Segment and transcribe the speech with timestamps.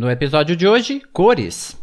[0.00, 1.76] No episódio de hoje, cores.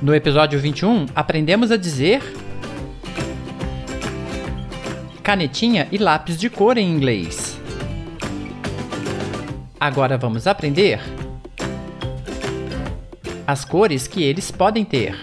[0.00, 2.22] No episódio 21, aprendemos a dizer
[5.20, 7.60] canetinha e lápis de cor em inglês.
[9.80, 11.00] Agora vamos aprender
[13.44, 15.16] as cores que eles podem ter.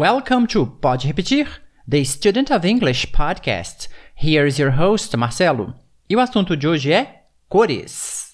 [0.00, 3.88] Welcome to Pode Repetir, the Student of English podcast.
[4.14, 5.74] Here is your host, Marcelo.
[6.08, 8.30] E o assunto de hoje é cores.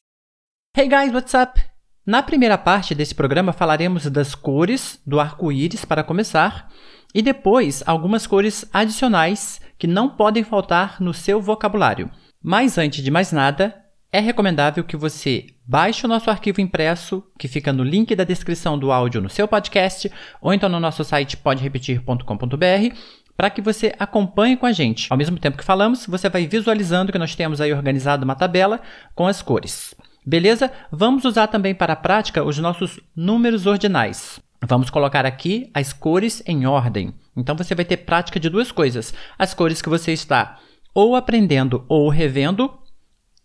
[0.77, 1.59] Hey guys, what's up?
[2.05, 6.69] Na primeira parte desse programa falaremos das cores do arco-íris para começar
[7.15, 12.11] e depois algumas cores adicionais que não podem faltar no seu vocabulário.
[12.43, 13.75] Mas antes de mais nada,
[14.15, 18.79] é recomendável que você baixe o nosso arquivo impresso, que fica no link da descrição
[18.79, 20.09] do áudio no seu podcast,
[20.41, 22.97] ou então no nosso site poderepetir.com.br,
[23.37, 25.09] para que você acompanhe com a gente.
[25.11, 28.81] Ao mesmo tempo que falamos, você vai visualizando que nós temos aí organizado uma tabela
[29.17, 29.97] com as cores.
[30.25, 30.71] Beleza?
[30.93, 34.39] Vamos usar também para a prática os nossos números ordinais.
[34.65, 37.13] Vamos colocar aqui as cores em ordem.
[37.37, 40.61] Então você vai ter prática de duas coisas: as cores que você está
[40.95, 42.73] ou aprendendo ou revendo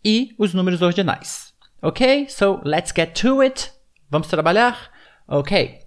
[0.04, 1.54] e os números ordinais.
[1.82, 2.28] Ok?
[2.30, 3.72] So let's get to it.
[4.10, 4.92] Vamos trabalhar?
[5.28, 5.80] Ok.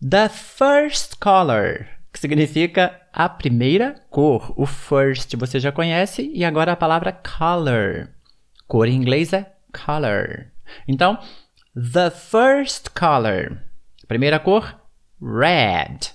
[0.00, 4.52] The first color, que significa a primeira cor.
[4.56, 8.10] O first você já conhece e agora a palavra color.
[8.66, 10.46] Cor em inglês é color.
[10.88, 11.18] Então,
[11.74, 13.62] the first color.
[14.08, 14.80] Primeira cor,
[15.20, 16.12] red.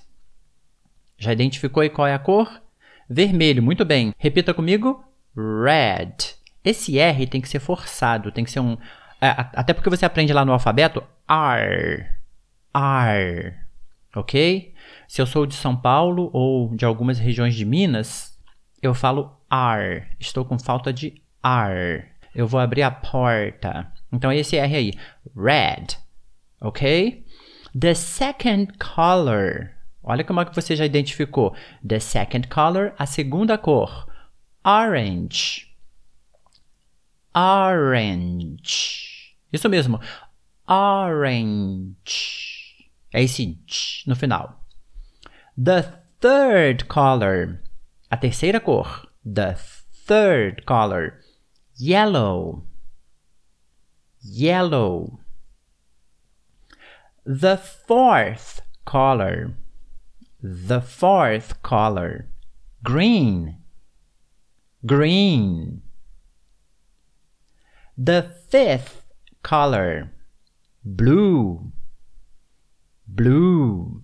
[1.18, 2.62] Já identificou qual é a cor?
[3.08, 4.14] Vermelho, muito bem.
[4.18, 5.04] Repita comigo,
[5.36, 6.34] red.
[6.64, 8.76] Esse R tem que ser forçado, tem que ser um.
[9.20, 12.06] É, até porque você aprende lá no alfabeto R.
[12.74, 13.54] R.
[14.14, 14.74] Ok?
[15.08, 18.38] Se eu sou de São Paulo ou de algumas regiões de Minas,
[18.82, 20.06] eu falo R.
[20.18, 23.92] Estou com falta de R eu vou abrir a porta.
[24.12, 24.92] Então, esse R aí,
[25.36, 25.96] red,
[26.60, 27.24] ok?
[27.78, 29.70] The second color.
[30.02, 31.54] Olha como é que você já identificou.
[31.86, 34.06] The second color, a segunda cor.
[34.64, 35.68] Orange.
[37.34, 39.36] Orange.
[39.52, 40.00] Isso mesmo.
[40.66, 41.94] Orange.
[43.12, 43.58] É esse
[44.06, 44.64] no final.
[45.56, 45.82] The
[46.20, 47.60] third color.
[48.10, 49.08] A terceira cor.
[49.24, 49.56] The
[50.06, 51.22] third color
[51.76, 52.64] yellow,
[54.20, 55.20] yellow.
[57.24, 59.54] The fourth color,
[60.42, 62.26] the fourth color,
[62.82, 63.58] green,
[64.84, 65.82] green.
[67.96, 69.02] The fifth
[69.42, 70.08] color,
[70.82, 71.70] blue,
[73.06, 74.02] blue.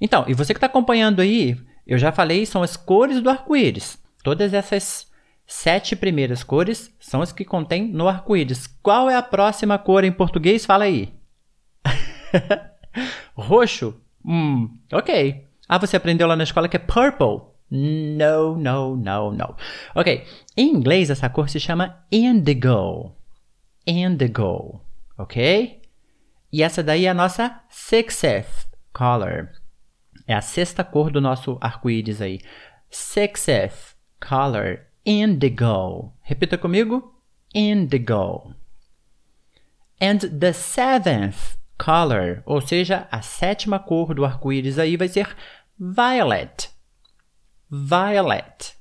[0.00, 1.56] Então, e você que está acompanhando aí,
[1.86, 3.98] eu já falei, são as cores do arco-íris.
[4.22, 5.10] Todas essas
[5.46, 8.66] sete primeiras cores são as que contém no arco-íris.
[8.82, 10.64] Qual é a próxima cor em português?
[10.64, 11.12] Fala aí.
[13.34, 14.00] Roxo?
[14.24, 15.48] Hum, ok.
[15.68, 17.49] Ah, você aprendeu lá na escola que é purple.
[17.70, 19.56] No, no, no, no.
[19.94, 20.26] Ok.
[20.56, 23.14] Em inglês, essa cor se chama indigo.
[23.86, 24.80] Indigo.
[25.16, 25.80] Ok?
[26.52, 29.50] E essa daí é a nossa sixth color.
[30.26, 32.40] É a sexta cor do nosso arco-íris aí.
[32.90, 36.12] Sixth color indigo.
[36.22, 37.14] Repita comigo.
[37.54, 38.54] Indigo.
[40.00, 45.36] And the seventh color, ou seja, a sétima cor do arco-íris aí vai ser
[45.78, 46.70] violet.
[47.70, 48.74] Violet.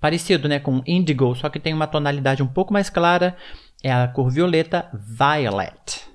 [0.00, 3.36] Parecido, né, com indigo, só que tem uma tonalidade um pouco mais clara.
[3.82, 6.06] É a cor violeta, violet.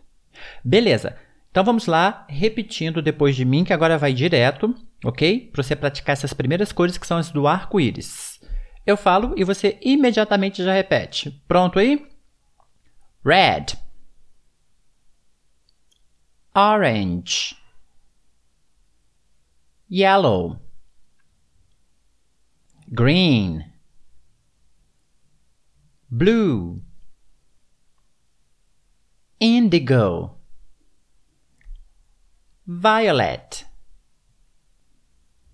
[0.64, 1.18] Beleza.
[1.52, 5.50] Então vamos lá, repetindo depois de mim, que agora vai direto, ok?
[5.52, 8.40] Para você praticar essas primeiras cores que são as do arco-íris.
[8.86, 11.32] Eu falo e você imediatamente já repete.
[11.48, 12.08] Pronto aí?
[13.26, 13.78] Red.
[16.56, 17.56] Orange.
[19.92, 20.67] Yellow.
[22.90, 23.66] Green.
[26.10, 26.82] Blue.
[29.42, 30.40] Indigo.
[32.66, 33.66] Violet.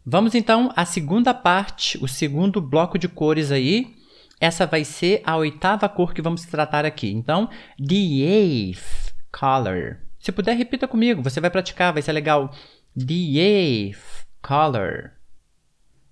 [0.06, 3.96] Vamos então à segunda parte, o segundo bloco de cores aí.
[4.40, 7.10] Essa vai ser a oitava cor que vamos tratar aqui.
[7.10, 7.50] Então,
[7.80, 9.98] the eighth color.
[10.20, 12.54] Se puder, repita comigo, você vai praticar, vai ser legal.
[12.96, 15.14] The eighth color.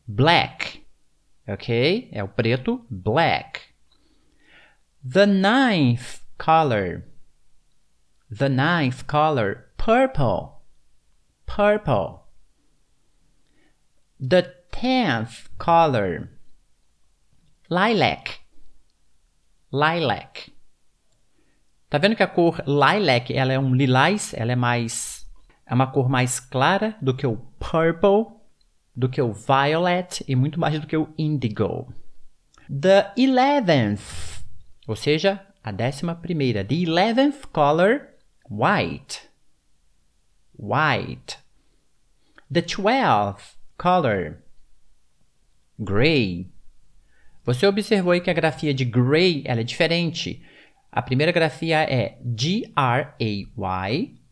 [0.07, 0.80] Black.
[1.47, 2.09] Ok?
[2.11, 3.61] É o preto, black.
[5.09, 7.03] The ninth color.
[8.29, 10.61] The ninth color, purple.
[11.55, 12.21] purple.
[14.19, 16.29] The tenth color,
[17.69, 18.39] lilac.
[19.71, 20.51] Lilac.
[21.89, 25.27] Tá vendo que a cor lilac, ela é um lilás, ela é mais
[25.65, 28.40] é uma cor mais clara do que o purple,
[28.95, 31.93] do que o violet e muito mais do que o indigo.
[32.69, 34.43] The eleventh,
[34.87, 36.63] ou seja, a décima primeira.
[36.63, 38.07] The eleventh color,
[38.49, 39.29] white.
[40.57, 41.37] White.
[42.51, 44.37] The twelfth color,
[45.79, 46.51] gray.
[47.43, 50.43] Você observou aí que a grafia de gray ela é diferente.
[50.91, 53.55] A primeira grafia é G-R-A-Y,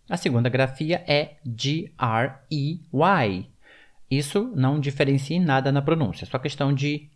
[0.10, 2.90] a segunda grafia é G-R-E-Y.
[4.10, 7.10] Isso não diferencia em nada na pronúncia, é só questão de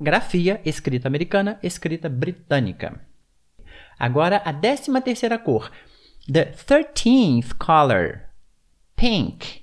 [0.00, 3.00] grafia, escrita americana, escrita britânica.
[3.98, 5.70] Agora, a décima terceira cor.
[6.32, 8.22] The thirteenth color.
[8.96, 9.62] Pink.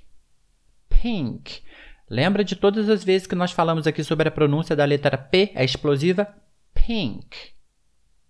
[0.88, 1.60] Pink.
[2.08, 5.52] Lembra de todas as vezes que nós falamos aqui sobre a pronúncia da letra P,
[5.56, 6.32] a explosiva?
[6.72, 7.36] Pink.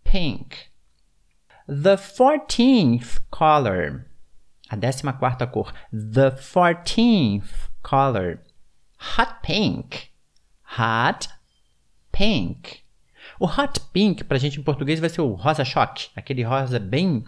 [0.02, 0.56] Pink.
[1.66, 4.06] The fourteenth color.
[4.70, 5.72] A décima quarta cor.
[5.92, 8.40] The fourteenth color.
[8.98, 10.10] Hot pink.
[10.78, 11.28] Hot
[12.12, 12.80] pink.
[13.40, 16.08] O hot pink, pra gente em português, vai ser o rosa choque.
[16.16, 17.24] Aquele rosa bem.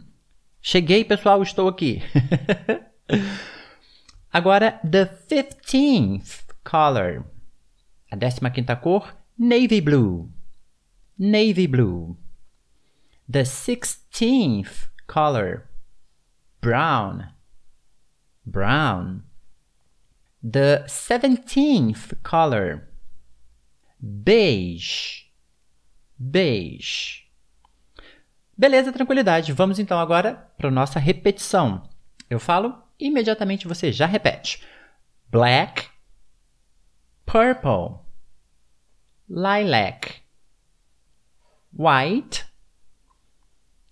[0.60, 2.02] Cheguei, pessoal, estou aqui.
[4.32, 7.24] Agora, the fifteenth color.
[8.10, 10.30] A décima quinta cor, navy blue.
[11.18, 12.16] Navy blue.
[13.30, 15.68] The sixteenth color,
[16.60, 17.28] brown.
[18.44, 19.22] Brown.
[20.42, 22.88] The seventeenth color,
[24.00, 25.30] beige.
[26.18, 27.26] Beige.
[28.56, 29.52] Beleza, tranquilidade.
[29.54, 31.88] Vamos então agora para nossa repetição.
[32.28, 34.62] Eu falo, imediatamente você já repete.
[35.30, 35.88] Black,
[37.24, 38.00] purple,
[39.28, 40.22] lilac,
[41.72, 42.44] white,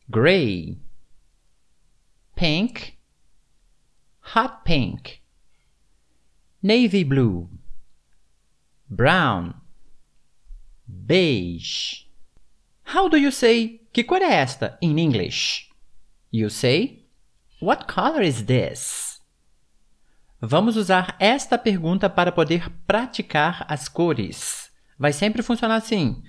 [0.09, 0.79] gray,
[2.35, 2.99] pink,
[4.37, 5.23] hot pink,
[6.63, 7.49] navy blue,
[8.89, 9.55] brown,
[10.87, 12.09] beige.
[12.95, 15.69] How do you say que cor é esta in English?
[16.33, 17.05] You say,
[17.61, 19.21] What color is this?
[20.41, 24.71] Vamos usar esta pergunta para poder praticar as cores.
[24.99, 26.23] Vai sempre funcionar assim.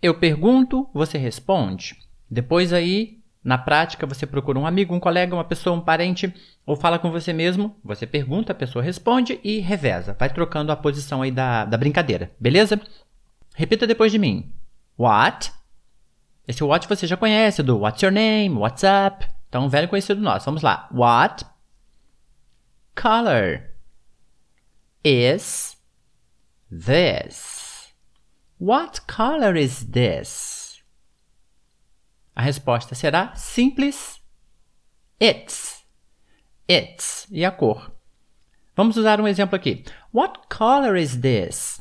[0.00, 1.98] Eu pergunto, você responde.
[2.30, 6.32] Depois aí, na prática, você procura um amigo, um colega, uma pessoa, um parente,
[6.64, 10.16] ou fala com você mesmo, você pergunta, a pessoa responde e reveza.
[10.18, 12.80] Vai trocando a posição aí da, da brincadeira, beleza?
[13.54, 14.50] Repita depois de mim.
[14.98, 15.52] What?
[16.48, 18.56] Esse what você já conhece, do What's your name?
[18.56, 19.26] What's up?
[19.48, 20.46] Então, velho conhecido nosso.
[20.46, 20.88] Vamos lá.
[20.90, 21.44] What
[22.94, 23.62] color
[25.04, 25.76] is
[26.70, 27.92] this?
[28.58, 30.63] What color is this?
[32.34, 34.20] A resposta será simples.
[35.20, 35.84] It's.
[36.68, 37.26] It's.
[37.30, 37.92] E a cor.
[38.76, 39.84] Vamos usar um exemplo aqui.
[40.12, 41.80] What color is this?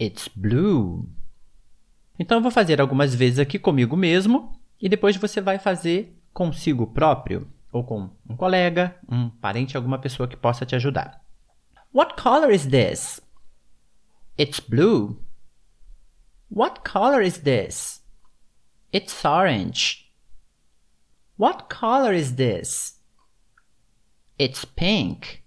[0.00, 1.08] It's blue.
[2.18, 6.86] Então, eu vou fazer algumas vezes aqui comigo mesmo e depois você vai fazer consigo
[6.86, 11.20] próprio ou com um colega, um parente, alguma pessoa que possa te ajudar.
[11.92, 13.20] What color is this?
[14.38, 15.20] It's blue.
[16.50, 17.97] What color is this?
[18.90, 20.10] It's orange.
[21.36, 22.94] What color is this?
[24.38, 25.42] It's pink.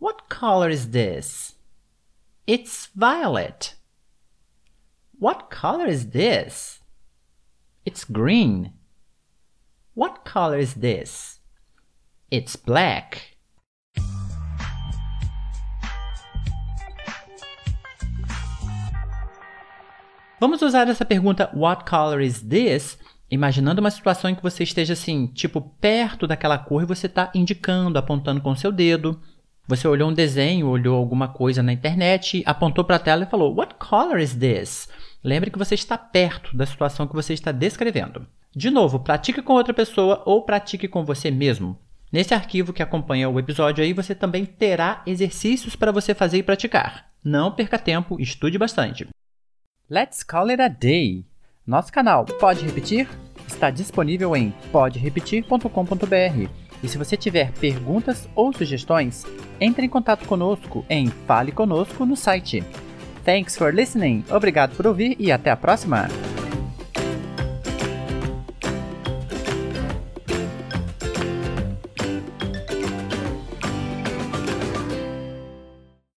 [0.00, 1.54] What color is this?
[2.46, 3.74] It's violet.
[5.18, 6.80] What color is this?
[7.84, 8.72] It's green.
[9.94, 11.38] What color is this?
[12.30, 13.36] It's black.
[20.40, 22.96] Vamos usar essa pergunta What color is this?
[23.28, 27.28] Imaginando uma situação em que você esteja assim, tipo, perto daquela cor e você está
[27.34, 29.20] indicando, apontando com seu dedo.
[29.66, 33.52] Você olhou um desenho, olhou alguma coisa na internet, apontou para a tela e falou
[33.52, 34.88] What color is this?
[35.24, 38.24] Lembre que você está perto da situação que você está descrevendo.
[38.54, 41.76] De novo, pratique com outra pessoa ou pratique com você mesmo.
[42.12, 46.42] Nesse arquivo que acompanha o episódio aí, você também terá exercícios para você fazer e
[46.44, 47.08] praticar.
[47.24, 49.08] Não perca tempo, estude bastante.
[49.90, 51.24] Let's call it a day.
[51.66, 53.08] Nosso canal Pode Repetir
[53.46, 56.50] está disponível em poderepetir.com.br.
[56.82, 59.24] E se você tiver perguntas ou sugestões,
[59.58, 62.62] entre em contato conosco em Fale Conosco no site.
[63.24, 64.24] Thanks for listening.
[64.30, 66.06] Obrigado por ouvir e até a próxima.